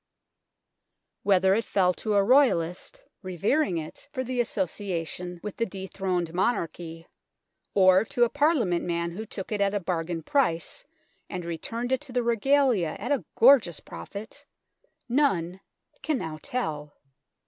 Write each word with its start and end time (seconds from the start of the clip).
Whether 1.21 1.53
it 1.53 1.63
fell 1.63 1.93
to 1.93 2.15
a 2.15 2.23
Royalist, 2.23 3.03
revering 3.21 3.77
it 3.77 4.07
for 4.11 4.23
the 4.23 4.41
association 4.41 5.39
with 5.43 5.57
ioo 5.57 5.57
THE 5.57 5.65
TOWER 5.67 5.67
OF 5.67 5.73
LONDON 5.75 5.83
the 5.83 5.87
dethroned 6.23 6.33
monarchy, 6.33 7.07
or 7.75 8.03
to 8.05 8.23
a 8.23 8.29
Parliament 8.29 8.83
man 8.83 9.11
who 9.11 9.25
took 9.25 9.51
it 9.51 9.61
at 9.61 9.75
a 9.75 9.79
bargain 9.79 10.23
price 10.23 10.85
and 11.29 11.45
returned 11.45 11.91
it 11.91 12.01
to 12.01 12.11
the 12.11 12.23
Regalia 12.23 12.95
at 12.97 13.11
a 13.11 13.23
gorgeous 13.35 13.79
profit, 13.79 14.43
none 15.07 15.59
can 16.01 16.17
now 16.17 16.39
tell. 16.41 16.95